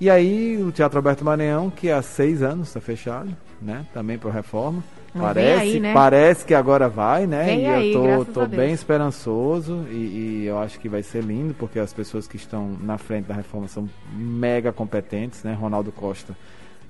[0.00, 3.84] E aí o Teatro Alberto Maranhão, que há seis anos está fechado, né?
[3.92, 4.82] Também por reforma.
[5.14, 5.92] Mas parece, aí, né?
[5.92, 7.44] parece que agora vai, né?
[7.44, 11.24] Vem e aí, eu tô, tô bem esperançoso e, e eu acho que vai ser
[11.24, 15.52] lindo, porque as pessoas que estão na frente da reforma são mega competentes, né?
[15.54, 16.36] Ronaldo Costa,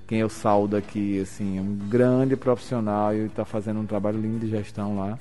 [0.09, 4.39] quem eu saldo aqui, assim, é um grande profissional e está fazendo um trabalho lindo
[4.39, 5.19] de gestão lá.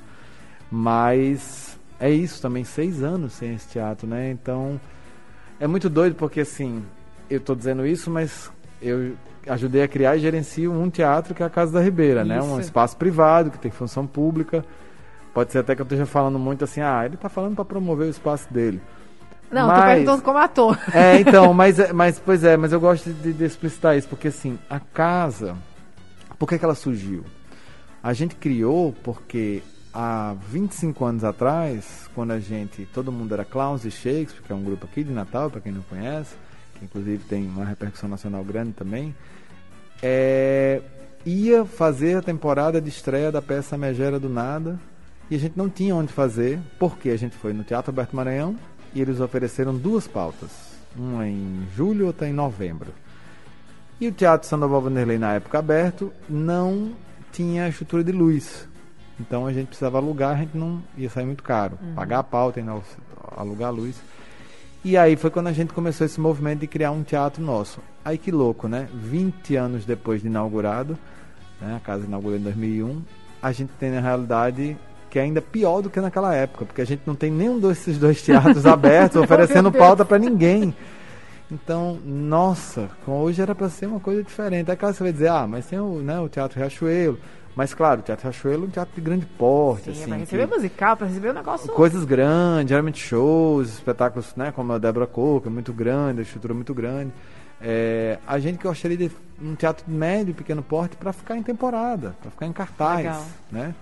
[0.72, 4.32] Mas é isso também, seis anos sem esse teatro, né?
[4.32, 4.80] Então
[5.60, 6.84] é muito doido porque assim,
[7.30, 8.50] eu tô dizendo isso, mas
[8.82, 9.14] eu
[9.46, 12.42] ajudei a criar e gerencio um teatro que é a Casa da Ribeira, né?
[12.42, 12.62] Um Isso.
[12.62, 14.64] espaço privado que tem função pública.
[15.34, 18.08] Pode ser até que eu esteja falando muito assim, ah, ele tá falando para promover
[18.08, 18.82] o espaço dele.
[19.52, 20.78] Não, tô Mas- perguntando como ator.
[20.94, 24.28] É, então, mas, é- mas pois é, mas eu gosto de, de explicitar isso, porque
[24.28, 25.56] assim, a casa,
[26.38, 27.24] por que, que ela surgiu?
[28.04, 29.62] A gente criou porque
[29.94, 34.56] há 25 anos atrás, quando a gente, todo mundo era Clowns de Shakespeare, que é
[34.56, 36.36] um grupo aqui de Natal, para quem não conhece,
[36.76, 39.16] que inclusive tem uma repercussão nacional grande também,
[40.02, 40.82] é,
[41.26, 44.80] ia fazer a temporada de estreia da peça Megera do Nada
[45.30, 48.56] e a gente não tinha onde fazer, porque a gente foi no Teatro Alberto Maranhão
[48.94, 50.50] e eles ofereceram duas pautas,
[50.96, 52.92] uma em julho e outra em novembro.
[54.00, 56.92] E o Teatro Sandoval Vanderlei, na época aberto, não
[57.32, 58.68] tinha estrutura de luz.
[59.20, 61.78] Então a gente precisava alugar, a gente não ia sair muito caro.
[61.96, 62.64] Pagar a pauta e
[63.36, 63.96] alugar a luz.
[64.84, 67.82] E aí foi quando a gente começou esse movimento de criar um teatro nosso.
[68.06, 68.88] Aí que louco, né?
[68.94, 70.98] 20 anos depois de inaugurado,
[71.60, 71.76] né?
[71.76, 73.02] a casa inaugurou em 2001,
[73.42, 74.78] a gente tem na realidade
[75.10, 77.98] que é ainda pior do que naquela época, porque a gente não tem nenhum desses
[77.98, 80.76] dois teatros abertos oferecendo pauta para ninguém.
[81.52, 84.70] Então, nossa, hoje era para ser uma coisa diferente.
[84.70, 87.18] Aí claro, você vai dizer, ah, mas tem o, né, o Teatro Riachuelo.
[87.56, 90.04] Mas claro, o Teatro Riachuelo é um teatro de grande porte, Sim, é assim.
[90.06, 91.72] pra que- receber musical, pra receber um negócio.
[91.72, 96.74] coisas grandes, geralmente shows, espetáculos, né, como a Débora Coca, muito grande, a estrutura muito
[96.74, 97.12] grande.
[97.60, 99.10] É, a gente que gostaria de
[99.42, 103.26] um teatro de médio, pequeno porte para ficar em temporada, para ficar em cartaz, Legal.
[103.52, 103.74] né?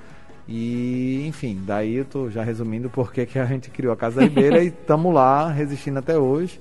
[0.48, 4.64] E, enfim, daí eu tô já resumindo porque que a gente criou a Casa Ribeira
[4.64, 6.60] e estamos lá resistindo até hoje.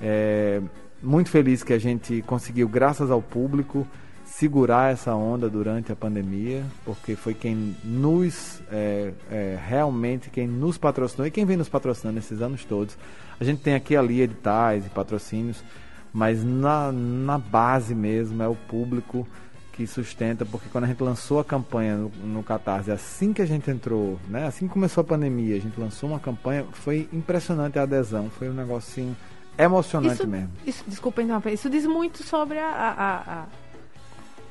[0.00, 0.62] É,
[1.02, 3.86] muito feliz que a gente conseguiu, graças ao público,
[4.24, 10.78] segurar essa onda durante a pandemia, porque foi quem nos, é, é, realmente, quem nos
[10.78, 12.96] patrocinou e quem vem nos patrocinando esses anos todos.
[13.40, 15.62] A gente tem aqui ali editais e patrocínios,
[16.12, 19.26] mas na, na base mesmo é o público
[19.78, 23.46] que sustenta, porque quando a gente lançou a campanha no, no Catarse, assim que a
[23.46, 27.78] gente entrou, né, assim que começou a pandemia, a gente lançou uma campanha, foi impressionante
[27.78, 29.16] a adesão, foi um negócio assim,
[29.56, 30.50] emocionante Isso, mesmo.
[30.66, 32.66] isso, desculpa interromper, isso diz muito sobre a.
[32.68, 33.44] a-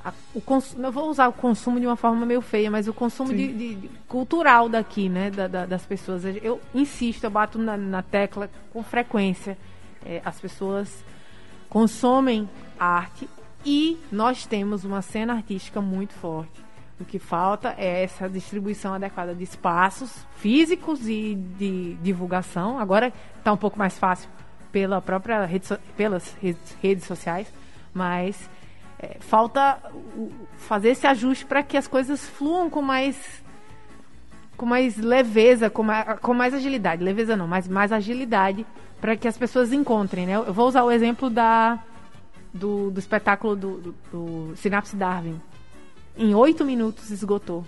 [0.06, 2.94] a- o consumo, eu vou usar o consumo de uma forma meio feia, mas o
[2.94, 6.24] consumo de, de- de- cultural daqui, né, da- da- das pessoas.
[6.42, 9.58] Eu insisto, eu bato na, na tecla com frequência.
[10.06, 11.04] É, as pessoas
[11.70, 13.28] consomem arte
[13.65, 16.65] e nós temos uma cena artística muito forte.
[17.00, 22.80] O que falta é essa distribuição adequada de espaços físicos e de divulgação.
[22.80, 24.30] Agora está um pouco mais fácil
[24.72, 26.36] pela própria rede so- pelas
[26.82, 27.52] redes, sociais,
[27.93, 28.50] mas
[29.00, 29.80] é, falta
[30.58, 33.43] fazer esse ajuste para que as coisas fluam com mais
[34.56, 37.04] com mais leveza, com mais, com mais agilidade.
[37.04, 38.65] Leveza não, mas mais agilidade
[39.00, 40.34] para que as pessoas encontrem, né?
[40.34, 41.78] Eu vou usar o exemplo da
[42.53, 45.39] do, do espetáculo do, do, do Sinapse Darwin.
[46.17, 47.63] Em oito minutos esgotou.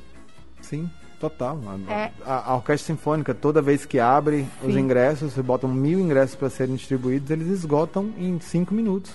[0.61, 0.89] Sim.
[1.19, 1.59] total.
[1.87, 2.11] A, É.
[2.25, 4.79] a- a Orquestra Sinfônica, toda vez que abre os Sim.
[4.79, 9.11] ingressos, você bota mil ingressos para serem distribuídos, eles esgotam em cinco minutos.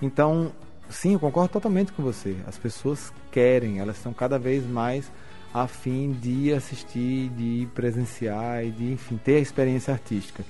[0.00, 0.52] Então,
[0.88, 2.36] sim, eu concordo totalmente com você.
[2.46, 5.10] As pessoas querem, elas estão cada vez mais
[5.52, 10.44] a fim de assistir, de presenciar e de, enfim, ter a experiência artística.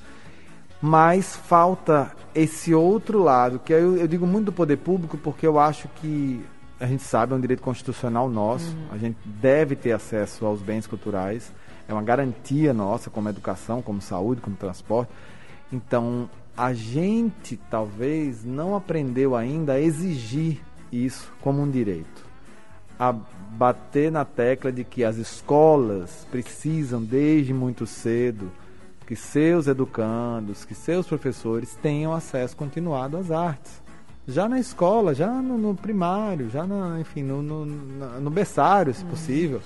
[0.81, 5.59] Mas falta esse outro lado, que eu, eu digo muito do poder público porque eu
[5.59, 6.45] acho que
[6.79, 10.87] a gente sabe, é um direito constitucional nosso, a gente deve ter acesso aos bens
[10.87, 11.51] culturais,
[11.89, 15.11] é uma garantia nossa, como educação, como saúde, como transporte.
[15.73, 20.61] Então, a gente talvez não aprendeu ainda a exigir
[20.93, 22.27] isso como um direito.
[22.99, 28.51] A bater na tecla de que as escolas precisam, desde muito cedo,
[29.07, 33.83] que seus educandos, que seus professores tenham acesso continuado às artes.
[34.27, 37.65] Já na escola, já no, no primário, já na, enfim, no, no,
[38.21, 39.63] no berçário, se possível.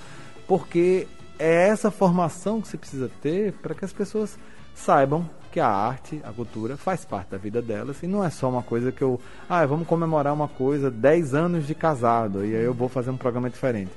[0.46, 4.38] Porque é essa formação que você precisa ter para que as pessoas
[4.74, 8.48] saibam que a arte, a cultura, faz parte da vida delas e não é só
[8.48, 9.20] uma coisa que eu.
[9.48, 13.16] Ah, vamos comemorar uma coisa, 10 anos de casado, e aí eu vou fazer um
[13.16, 13.90] programa diferente.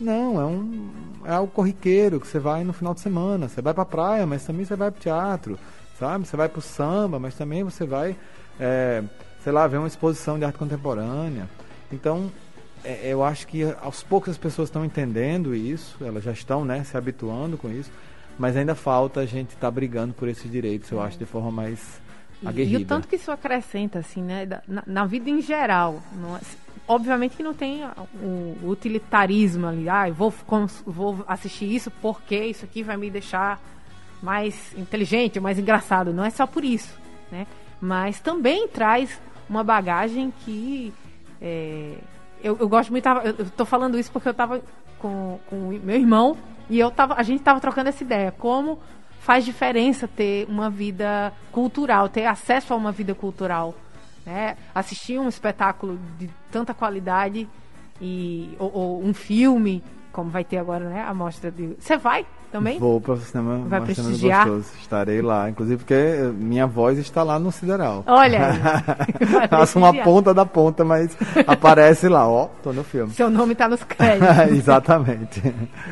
[0.00, 0.90] Não, é um
[1.24, 3.48] é algo corriqueiro que você vai no final de semana.
[3.48, 5.58] Você vai pra praia, mas também você vai pro teatro,
[5.98, 6.26] sabe?
[6.26, 8.16] Você vai pro samba, mas também você vai,
[8.58, 9.02] é,
[9.42, 11.48] sei lá, ver uma exposição de arte contemporânea.
[11.92, 12.30] Então,
[12.84, 16.84] é, eu acho que aos poucos as pessoas estão entendendo isso, elas já estão, né,
[16.84, 17.90] se habituando com isso,
[18.38, 22.00] mas ainda falta a gente estar brigando por esses direitos, eu acho, de forma mais
[22.40, 22.78] E, aguerrida.
[22.78, 24.46] e o tanto que isso acrescenta, assim, né?
[24.68, 26.00] Na, na vida em geral.
[26.14, 26.40] não é-
[26.88, 27.82] obviamente que não tem
[28.20, 29.88] o, utilitarismo ali.
[29.88, 30.32] Ah, vou,
[30.86, 33.60] vou assistir isso porque isso aqui vai me deixar
[34.22, 36.12] mais inteligente, mais engraçado.
[36.12, 36.98] Não é só por isso,
[37.30, 37.46] né?
[37.80, 40.92] Mas também traz uma bagagem que
[41.40, 41.94] é,
[42.42, 43.06] eu, eu gosto muito.
[43.06, 44.60] Eu, tô falando isso porque eu tava
[44.98, 46.36] com, com meu irmão
[46.68, 48.32] e eu tava, a gente tava trocando essa ideia.
[48.32, 48.78] Como
[49.20, 53.74] faz diferença ter uma vida cultural, ter acesso a uma vida cultural.
[54.28, 54.58] Né?
[54.74, 57.48] Assistir um espetáculo de tanta qualidade
[57.98, 61.00] e, ou, ou um filme, como vai ter agora, né?
[61.00, 61.68] A mostra de.
[61.78, 62.78] Você vai também?
[62.78, 64.46] Vou para o cinema Vai prestigiar?
[64.48, 64.68] gostoso.
[64.80, 65.94] Estarei lá, inclusive porque
[66.38, 68.02] minha voz está lá no Sideral.
[68.06, 68.52] Olha
[69.50, 73.12] Faço uma ponta da ponta, mas aparece lá, ó, tô no filme.
[73.12, 74.56] Seu nome tá nos créditos.
[74.56, 75.42] Exatamente.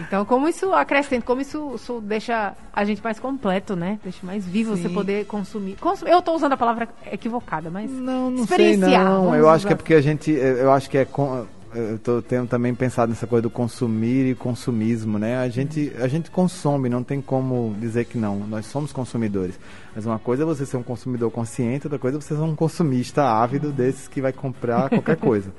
[0.07, 3.99] Então, como isso acrescenta, como isso, isso deixa a gente mais completo, né?
[4.03, 4.95] Deixa mais vivo você Sim.
[4.95, 5.77] poder consumir.
[5.81, 7.90] Consum- Eu tô usando a palavra equivocada, mas.
[7.90, 9.35] Não, não sei não.
[9.35, 11.45] Eu acho que é porque a gente, eu acho que é com,
[11.77, 15.37] eu tô tendo também pensado nessa coisa do consumir e consumismo, né?
[15.39, 18.39] A gente, a gente consome, não tem como dizer que não.
[18.41, 19.59] Nós somos consumidores.
[19.95, 22.57] Mas uma coisa é você ser um consumidor consciente, outra coisa é você ser um
[22.57, 25.53] consumista ávido desses que vai comprar qualquer coisa.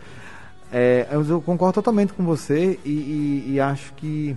[0.72, 4.36] É, eu concordo totalmente com você e, e- e acho que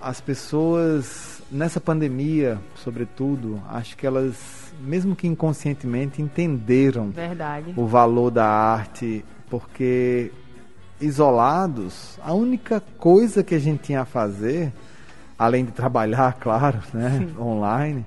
[0.00, 7.74] as pessoas nessa pandemia, sobretudo, acho que elas, mesmo que inconscientemente, entenderam Verdade.
[7.76, 10.30] o valor da arte, porque
[11.00, 14.72] isolados, a única coisa que a gente tinha a fazer,
[15.38, 18.04] além de trabalhar, claro, né, online,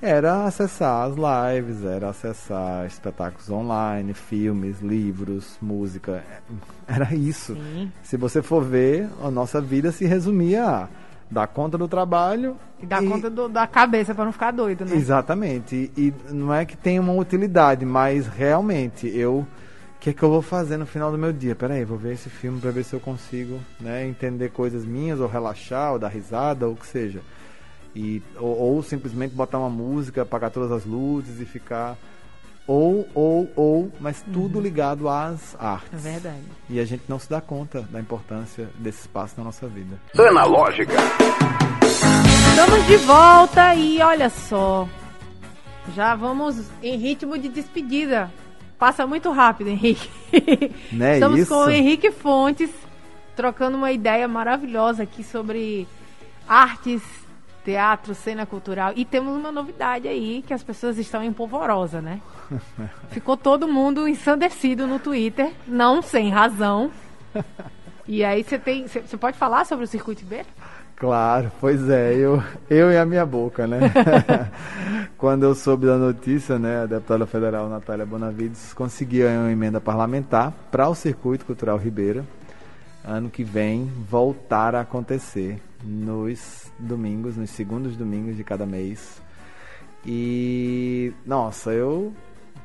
[0.00, 6.22] era acessar as lives, era acessar espetáculos online, filmes, livros, música.
[6.86, 7.54] Era isso.
[7.54, 7.92] Sim.
[8.02, 10.88] Se você for ver, a nossa vida se resumia a
[11.30, 14.94] dar conta do trabalho E dá conta do- da cabeça pra não ficar doido, né?
[14.96, 15.90] Exatamente.
[15.96, 19.44] E, e não é que tenha uma utilidade, mas realmente eu.
[19.98, 21.56] O que é que eu vou fazer no final do meu dia?
[21.56, 25.26] Peraí, vou ver esse filme para ver se eu consigo né, entender coisas minhas, ou
[25.26, 27.20] relaxar, ou dar risada, ou o que seja.
[27.96, 31.96] E, ou, ou simplesmente botar uma música, apagar todas as luzes e ficar.
[32.64, 36.06] Ou, ou, ou, mas tudo ligado às artes.
[36.06, 36.44] É verdade.
[36.70, 39.98] E a gente não se dá conta da importância desse espaço na nossa vida.
[40.16, 40.94] Analógica.
[42.50, 44.88] Estamos de volta e olha só.
[45.92, 48.30] Já vamos em ritmo de despedida.
[48.78, 50.08] Passa muito rápido, Henrique.
[50.92, 51.54] Né, Estamos isso?
[51.54, 52.70] com o Henrique Fontes
[53.34, 55.86] trocando uma ideia maravilhosa aqui sobre
[56.46, 57.02] artes,
[57.64, 58.92] teatro, cena cultural.
[58.96, 62.20] E temos uma novidade aí que as pessoas estão em polvorosa, né?
[63.10, 66.90] Ficou todo mundo ensandecido no Twitter, não sem razão.
[68.10, 70.46] E aí você tem, você pode falar sobre o circuito Ibeira?
[70.98, 73.78] Claro, pois é, eu, eu e a minha boca, né?
[75.16, 80.52] Quando eu soube da notícia, né, a deputada federal Natália Bonavides conseguiu uma emenda parlamentar
[80.72, 82.24] para o Circuito Cultural Ribeira,
[83.04, 89.22] ano que vem, voltar a acontecer nos domingos, nos segundos domingos de cada mês.
[90.04, 92.12] E, nossa, eu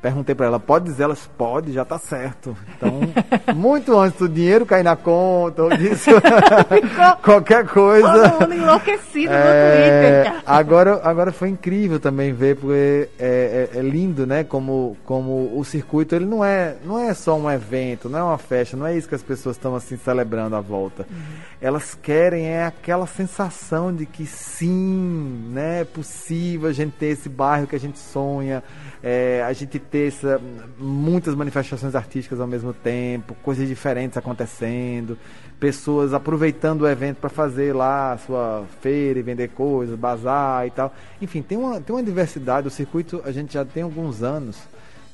[0.00, 1.04] perguntei para ela, pode dizer?
[1.04, 2.56] Elas, pode, já tá certo.
[2.76, 3.00] Então,
[3.54, 6.10] muito antes do dinheiro cair na conta, ou disso,
[7.22, 8.30] qualquer coisa.
[8.30, 10.42] Todo mundo enlouquecido é, no Twitter.
[10.46, 14.44] Agora, agora foi incrível também ver, porque é, é, é, lindo, né?
[14.44, 18.38] Como, como o circuito, ele não é, não é só um evento, não é uma
[18.38, 21.06] festa, não é isso que as pessoas estão assim celebrando à volta.
[21.10, 21.16] Uhum.
[21.60, 25.80] Elas querem é aquela sensação de que sim, né?
[25.80, 28.62] É possível a gente ter esse bairro que a gente sonha,
[29.06, 30.40] é, a gente ter essa,
[30.78, 35.18] muitas manifestações artísticas ao mesmo tempo, coisas diferentes acontecendo,
[35.60, 40.70] pessoas aproveitando o evento para fazer lá a sua feira e vender coisas, bazar e
[40.70, 40.90] tal.
[41.20, 42.66] Enfim, tem uma, tem uma diversidade.
[42.66, 44.58] O circuito a gente já tem alguns anos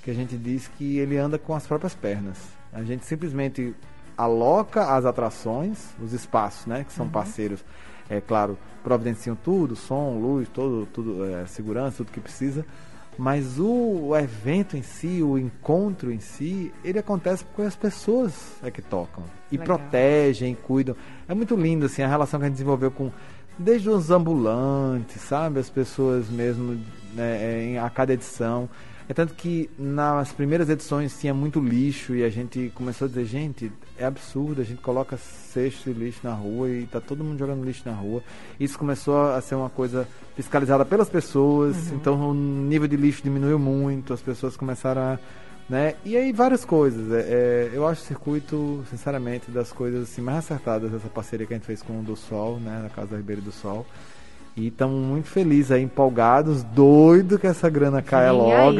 [0.04, 2.38] que a gente diz que ele anda com as próprias pernas.
[2.72, 3.74] A gente simplesmente
[4.16, 7.12] aloca as atrações, os espaços, né, que são uhum.
[7.12, 7.64] parceiros,
[8.08, 12.64] é claro, providenciam tudo, som, luz, todo, tudo, é, segurança, tudo que precisa
[13.18, 18.32] mas o, evento em si, o encontro em si, ele acontece porque as pessoas
[18.62, 19.78] é que tocam e Legal.
[19.78, 20.96] protegem, cuidam.
[21.28, 23.10] É muito lindo assim a relação que a gente desenvolveu com
[23.58, 26.80] desde os ambulantes, sabe, as pessoas mesmo
[27.14, 28.68] né, em, a cada edição.
[29.10, 33.24] É tanto que nas primeiras edições tinha muito lixo e a gente começou a dizer,
[33.24, 37.36] gente, é absurdo, a gente coloca cesto de lixo na rua e tá todo mundo
[37.36, 38.22] jogando lixo na rua.
[38.60, 40.06] Isso começou a ser uma coisa
[40.36, 41.96] fiscalizada pelas pessoas, uhum.
[41.96, 45.18] então o nível de lixo diminuiu muito, as pessoas começaram a.
[45.68, 45.96] Né?
[46.04, 47.10] E aí várias coisas.
[47.10, 51.52] É, é, eu acho o circuito, sinceramente, das coisas assim, mais acertadas dessa parceria que
[51.52, 52.78] a gente fez com o do Sol, né?
[52.84, 53.84] Na Casa da Ribeira do Sol.
[54.56, 58.78] E estamos muito felizes aí, empolgados, doido que essa grana caia logo.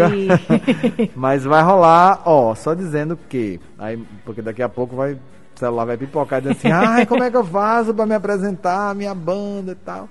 [1.14, 3.60] Mas vai rolar, ó, só dizendo que.
[3.78, 5.14] Aí, porque daqui a pouco vai.
[5.14, 8.94] O celular vai pipocar dizendo assim, ai, como é que eu faço para me apresentar,
[8.94, 10.08] minha banda e tal.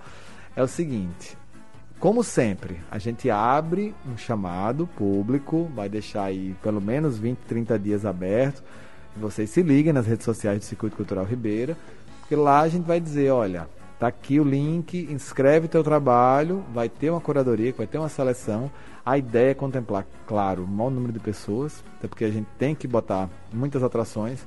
[0.56, 1.36] É o seguinte,
[2.00, 7.78] como sempre, a gente abre um chamado público, vai deixar aí pelo menos 20, 30
[7.78, 8.64] dias aberto.
[9.18, 11.76] Vocês se liguem nas redes sociais do Circuito Cultural Ribeira,
[12.22, 13.68] porque lá a gente vai dizer, olha,
[14.00, 18.72] Tá aqui o link, inscreve teu trabalho, vai ter uma curadoria, vai ter uma seleção.
[19.06, 22.74] A ideia é contemplar, claro, o maior número de pessoas, até porque a gente tem
[22.74, 24.40] que botar muitas atrações.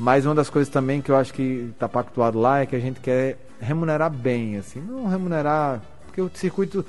[0.00, 2.80] Mas uma das coisas também que eu acho que está pactuado lá é que a
[2.80, 6.82] gente quer remunerar bem, assim, não remunerar, porque o circuito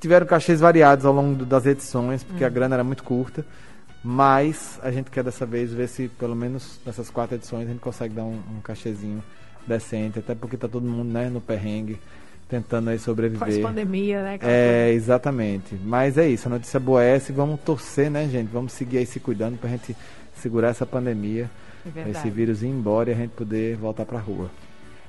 [0.00, 3.46] tiveram cachês variados ao longo das edições, porque a grana era muito curta.
[4.02, 7.80] Mas a gente quer dessa vez ver se pelo menos nessas quatro edições a gente
[7.80, 9.22] consegue dar um, um cachezinho
[9.66, 11.98] decente, até porque tá todo mundo né, no perrengue,
[12.48, 13.46] tentando aí sobreviver.
[13.46, 14.38] Pós-pandemia, né?
[14.42, 15.74] É, exatamente.
[15.84, 18.48] Mas é isso, a notícia boa é essa e vamos torcer, né, gente?
[18.48, 19.96] Vamos seguir aí se cuidando pra gente
[20.36, 21.50] segurar essa pandemia,
[21.94, 24.50] é esse vírus ir embora e a gente poder voltar pra rua.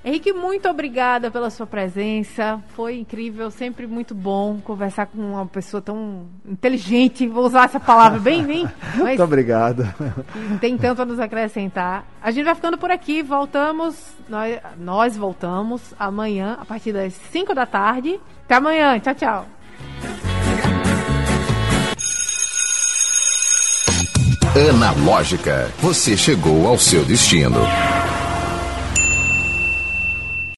[0.05, 2.61] Henrique, muito obrigada pela sua presença.
[2.69, 7.27] Foi incrível, sempre muito bom conversar com uma pessoa tão inteligente.
[7.27, 8.69] Vou usar essa palavra bem, bem.
[8.95, 9.83] Muito obrigado.
[10.61, 12.05] Tem tanto a nos acrescentar.
[12.21, 13.21] A gente vai ficando por aqui.
[13.21, 13.95] Voltamos.
[14.29, 18.19] Nós, nós voltamos amanhã, a partir das 5 da tarde.
[18.45, 18.99] Até amanhã.
[18.99, 19.47] Tchau, tchau.
[24.57, 27.59] Analógica, você chegou ao seu destino.